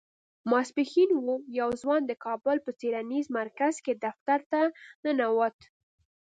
[0.51, 1.27] ماسپښين و
[1.59, 4.61] يو ځوان د کابل په څېړنيز مرکز کې دفتر ته
[5.03, 5.57] ننوت.